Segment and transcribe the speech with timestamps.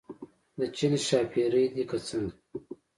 [0.57, 2.35] د چین ښاپېرۍ دي که څنګه.